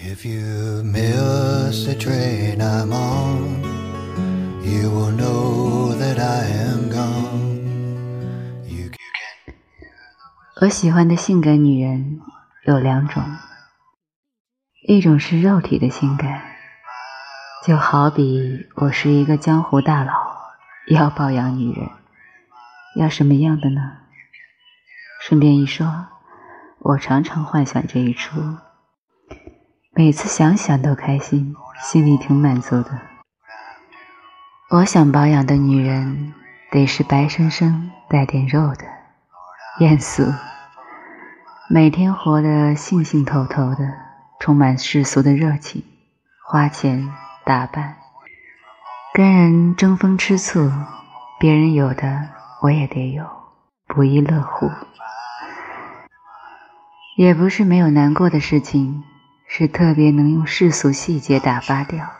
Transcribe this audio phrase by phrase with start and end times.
[0.00, 3.64] If you miss the train I'm on,
[4.62, 8.62] you will know that I am gone.
[8.68, 9.54] You can
[10.60, 12.20] 我喜欢的性感女人
[12.64, 13.24] 有两种，
[14.86, 16.42] 一种是肉体的性感，
[17.66, 20.12] 就好比我是一个江湖大佬，
[20.86, 21.90] 要包养女人，
[22.94, 23.80] 要什么样的呢？
[25.22, 26.06] 顺便一说，
[26.78, 28.58] 我常常幻想这一出。
[29.98, 33.00] 每次想想都开心，心里挺满足的。
[34.70, 36.34] 我想保养的女人
[36.70, 38.84] 得是白生生带点肉的，
[39.80, 40.32] 艳俗，
[41.68, 43.92] 每天活得兴兴头头的，
[44.38, 45.82] 充满世俗的热情，
[46.46, 47.12] 花钱
[47.44, 47.96] 打扮，
[49.12, 50.70] 跟人争风吃醋，
[51.40, 52.28] 别人有的
[52.62, 53.26] 我也得有，
[53.88, 54.70] 不亦乐乎。
[57.16, 59.02] 也不是没有难过的事情。
[59.48, 62.12] 是特别能用世俗细节打发掉。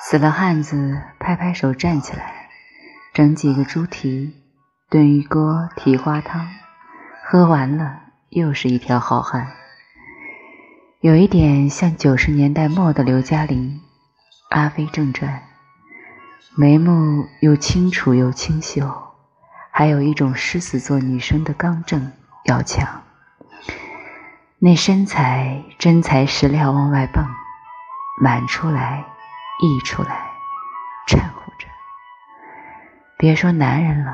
[0.00, 2.48] 死了汉子，拍拍手站起来，
[3.12, 4.34] 整几个猪蹄，
[4.90, 6.48] 炖一锅蹄花汤，
[7.22, 8.00] 喝完了
[8.30, 9.52] 又是一条好汉。
[11.00, 13.80] 有一点像九十年代末的刘嘉玲，
[14.56, 15.32] 《阿飞正传》，
[16.56, 18.90] 眉目又清楚又清秀，
[19.70, 22.10] 还有一种狮子座女生的刚正
[22.44, 23.03] 要强。
[24.64, 27.22] 那身材真材实料往外蹦，
[28.18, 29.04] 满出来，
[29.60, 30.30] 溢出来，
[31.06, 31.68] 掺和着。
[33.18, 34.12] 别说男人了，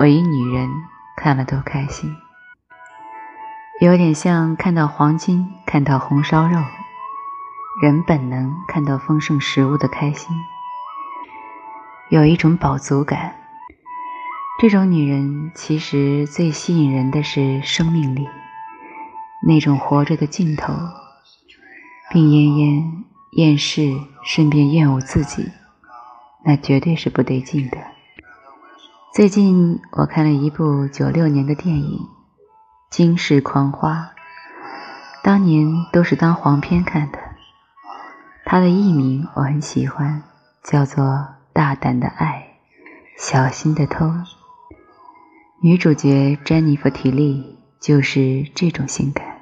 [0.00, 0.70] 我一女人
[1.16, 2.14] 看了都开心。
[3.80, 6.62] 有点像看到黄金，看到红烧肉，
[7.82, 10.36] 人本能看到丰盛食物的开心，
[12.10, 13.34] 有一种饱足感。
[14.60, 18.28] 这种女人其实最吸引人的是生命力。
[19.46, 20.72] 那种活着的劲头，
[22.10, 23.92] 病恹恹、厌世，
[24.24, 25.50] 顺便厌恶自己，
[26.44, 27.78] 那绝对是不对劲的。
[29.12, 31.98] 最近我看了一部九六年的电影
[32.90, 33.92] 《惊世狂花》，
[35.22, 37.18] 当年都是当黄片看的。
[38.46, 40.22] 它的译名我很喜欢，
[40.62, 41.04] 叫做
[41.52, 42.58] 《大胆的爱，
[43.18, 44.06] 小心的偷》。
[45.62, 49.33] 女主角詹妮弗·提利就是这种性感。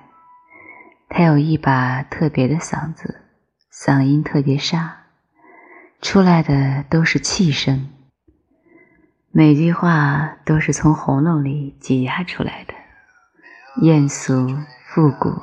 [1.15, 3.21] 他有一把特别的嗓子，
[3.71, 5.03] 嗓音特别沙，
[6.01, 7.91] 出来的都是气声，
[9.31, 12.73] 每句话都是从喉咙里挤压出来的，
[13.83, 14.57] 艳俗
[14.87, 15.35] 复古，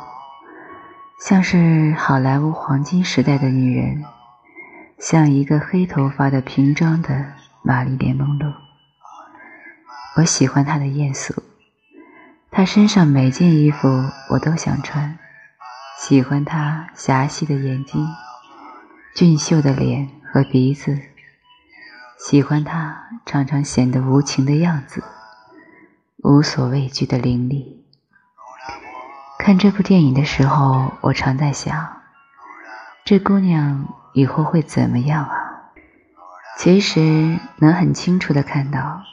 [1.22, 4.04] 像是好莱坞黄金时代的女人，
[4.98, 8.52] 像一个黑头发的瓶装的玛丽莲梦露。
[10.18, 11.44] 我喜欢她的艳俗，
[12.50, 13.88] 她身上每件衣服
[14.32, 15.20] 我都想穿。
[16.02, 18.08] 喜欢他狭细的眼睛、
[19.14, 20.98] 俊秀的脸和鼻子，
[22.18, 25.04] 喜欢他常常显得无情的样子，
[26.24, 27.86] 无所畏惧的凌厉。
[29.40, 32.02] 看这部电影的时候，我常在想，
[33.04, 35.36] 这姑娘以后会怎么样啊？
[36.58, 39.04] 其实能很清楚的看到，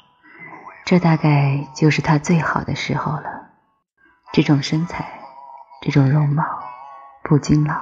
[0.85, 3.51] 这大概就是她最好的时候了。
[4.33, 5.19] 这种身材，
[5.83, 6.56] 这种容貌。
[7.29, 7.75] 不经老，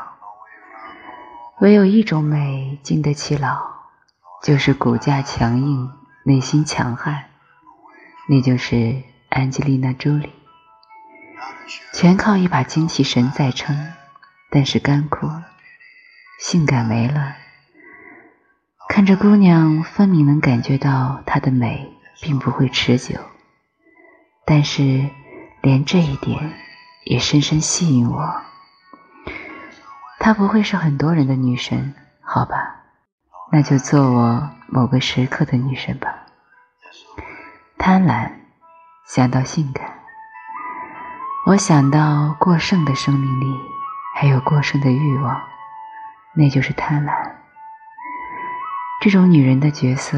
[1.61, 3.59] 唯有一种美经得起老，
[4.43, 5.93] 就是骨架强硬，
[6.25, 7.27] 内心强悍。
[8.27, 10.33] 那就是安吉丽娜·朱莉，
[11.93, 13.93] 全靠一把精气神在撑，
[14.51, 15.29] 但是干枯，
[16.41, 17.37] 性感没了。
[18.89, 23.17] 看着姑娘，分明能感觉到她的美并不会持久，
[24.47, 25.11] 但是
[25.61, 26.55] 连这一点
[27.05, 28.43] 也深深吸引我。
[30.25, 32.77] 她不会是很多人的女神，好吧，
[33.53, 36.15] 那就做我某个时刻的女神吧。
[37.77, 38.31] 贪婪，
[39.07, 39.85] 想到性感，
[41.45, 43.55] 我想到过剩的生命力，
[44.15, 45.39] 还有过剩的欲望，
[46.33, 47.13] 那就是贪婪。
[49.03, 50.17] 这种女人的角色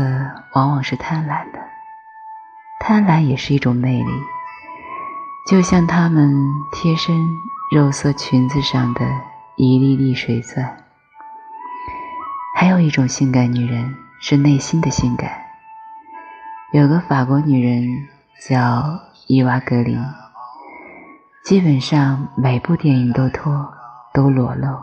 [0.52, 1.58] 往往是贪婪的，
[2.78, 4.22] 贪婪也是一种魅力，
[5.50, 6.32] 就像她们
[6.70, 7.12] 贴身
[7.72, 9.04] 肉色裙子上的。
[9.58, 10.84] 一粒粒水钻。
[12.54, 15.30] 还有一种性感女人是内心的性感。
[16.72, 18.06] 有个法国女人
[18.38, 19.98] 叫伊娃格林，
[21.42, 23.72] 基本上每部电影都脱，
[24.12, 24.78] 都裸露，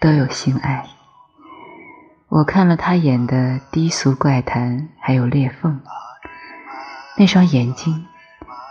[0.00, 0.86] 都有性爱。
[2.28, 3.36] 我看了她演的
[3.70, 5.74] 《低俗怪谈》，还有《裂缝》，
[7.18, 8.06] 那双眼睛，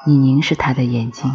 [0.07, 1.31] 你凝视她的眼睛，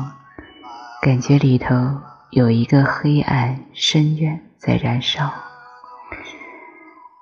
[1.01, 2.01] 感觉里头。
[2.35, 5.33] 有一个黑暗深渊在燃烧。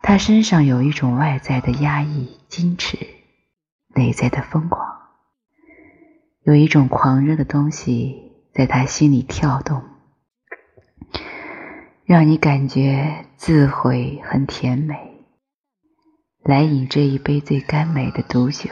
[0.00, 2.96] 他身上有一种外在的压抑、矜持，
[3.94, 4.80] 内在的疯狂，
[6.44, 9.82] 有一种狂热的东西在他心里跳动，
[12.06, 15.26] 让你感觉自毁很甜美。
[16.42, 18.70] 来饮这一杯最甘美的毒酒，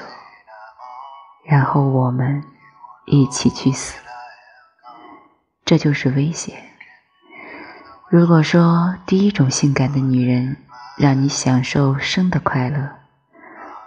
[1.44, 2.43] 然后我们
[3.04, 4.00] 一起去死。
[5.70, 6.56] 这就是危险。
[8.08, 10.56] 如果说第一种性感的女人
[10.99, 12.90] 让你享受生的快乐，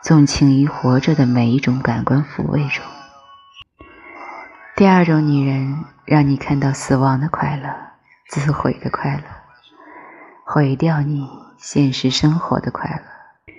[0.01, 2.85] 纵情于活着的每一种感官抚慰中；
[4.77, 7.75] 第二种女人让你看到死亡的快乐、
[8.30, 9.24] 自毁的快乐、
[10.45, 11.27] 毁掉你
[11.57, 13.53] 现实生活的快乐，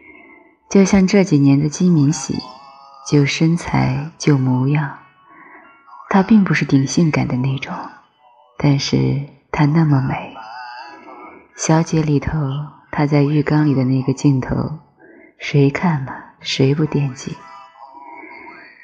[0.70, 2.38] 就像这几年的金敏喜，
[3.06, 5.00] 就身材就模样，
[6.08, 7.74] 她并不是顶性感的那种。
[8.56, 10.34] 但是她那么美，
[11.56, 12.32] 小姐里头，
[12.90, 14.78] 她在浴缸里的那个镜头，
[15.38, 17.36] 谁看了谁不惦记？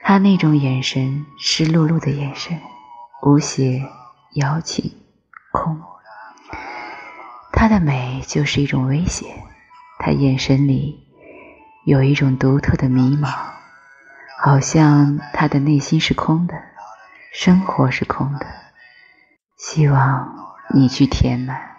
[0.03, 2.61] 她那种眼神，湿漉漉的眼神，
[3.23, 3.83] 无邪、
[4.35, 4.97] 妖气、
[5.53, 5.81] 空。
[7.53, 9.29] 她的美就是一种危险，
[9.99, 11.07] 她眼神里
[11.85, 13.29] 有一种独特的迷茫，
[14.43, 16.55] 好像她的内心是空的，
[17.33, 18.47] 生活是空的。
[19.63, 21.77] 希望你去填满，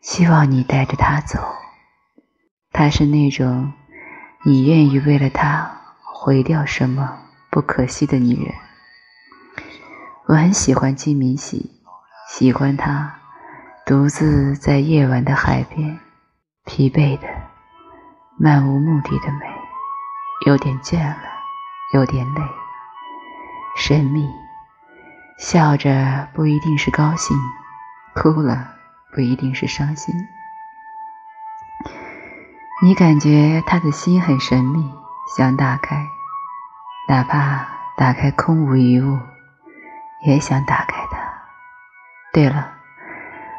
[0.00, 1.38] 希望你带着他走。
[2.72, 3.74] 她是那种
[4.42, 7.18] 你愿意为了他毁掉什么
[7.50, 8.54] 不可惜的女人。
[10.28, 11.70] 我很喜欢金敏喜，
[12.26, 13.18] 喜欢她
[13.84, 16.00] 独自在夜晚的海边，
[16.64, 17.28] 疲惫的、
[18.38, 19.46] 漫无目的的美，
[20.46, 21.18] 有点倦了，
[21.92, 22.40] 有点累，
[23.76, 24.26] 神秘。
[25.38, 27.36] 笑着不一定是高兴，
[28.14, 28.72] 哭了
[29.12, 30.14] 不一定是伤心。
[32.82, 34.90] 你感觉他的心很神秘，
[35.36, 36.06] 想打开，
[37.08, 37.68] 哪怕
[37.98, 39.18] 打开空无一物，
[40.24, 41.18] 也想打开它。
[42.32, 42.72] 对了，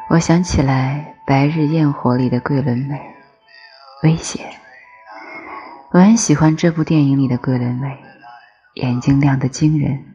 [0.08, 3.00] 我想起来《白日焰火》里的桂纶镁，
[4.02, 4.44] 危险。
[5.90, 7.98] 我很喜欢这部电影里的桂纶镁，
[8.74, 10.07] 眼睛亮得惊人。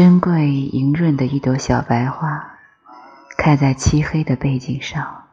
[0.00, 2.58] 珍贵莹润的一朵小白花，
[3.36, 5.24] 开在漆黑的背景上，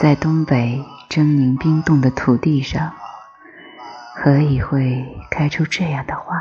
[0.00, 2.92] 在东北狰狞冰冻的土地上，
[4.16, 6.34] 何以会开出这样的花？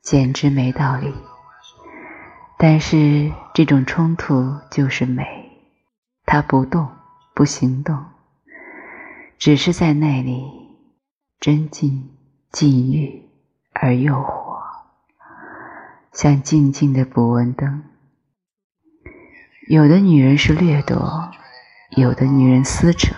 [0.00, 1.14] 简直没道理。
[2.58, 5.24] 但是这种冲突就是美，
[6.26, 6.90] 它不动，
[7.36, 8.04] 不行动，
[9.38, 10.42] 只是在那里
[11.38, 12.10] 真静、
[12.50, 13.30] 禁欲
[13.74, 14.41] 而诱惑。
[16.12, 17.84] 像静静的捕蚊灯。
[19.68, 21.30] 有的女人是掠夺，
[21.96, 23.14] 有的女人撕扯，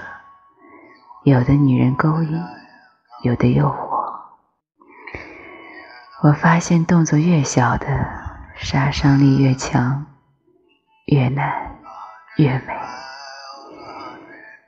[1.25, 2.41] 有的女人勾引，
[3.25, 4.05] 有的诱惑。
[6.23, 7.87] 我发现动作越小的，
[8.56, 10.06] 杀伤力越强，
[11.06, 11.76] 越难
[12.37, 12.75] 越美。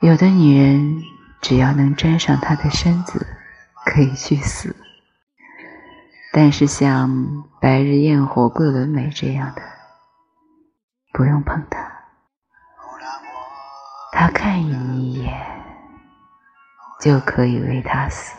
[0.01, 1.03] 有的女人
[1.41, 3.25] 只要能沾上她的身子，
[3.85, 4.75] 可以去死。
[6.39, 9.63] 但是像白日焰火桂纶镁这样的，
[11.15, 11.81] 不用碰它，
[14.13, 15.33] 他看你一眼
[17.01, 18.37] 就可以为他死。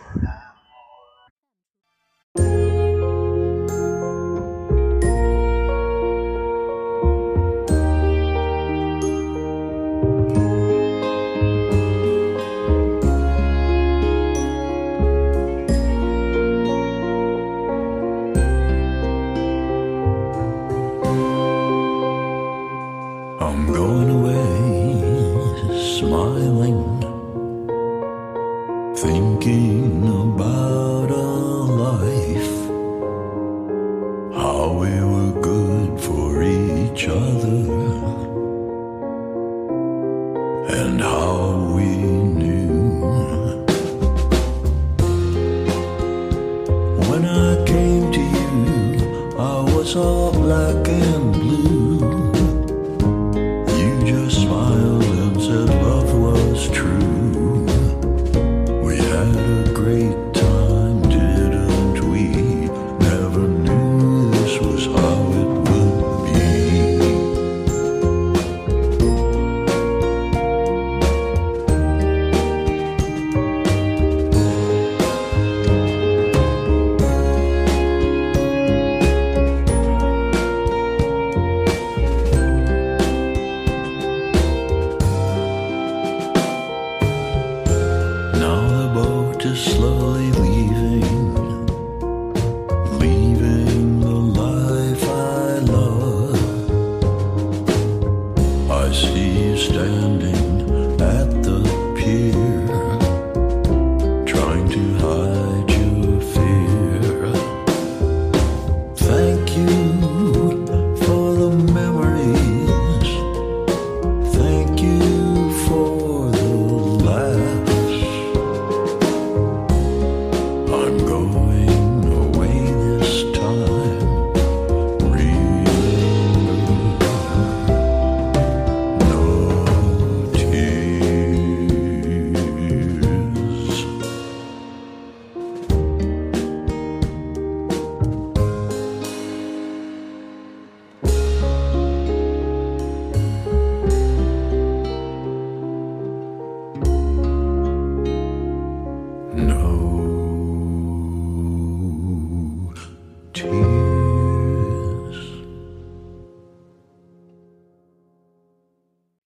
[99.67, 100.37] Standing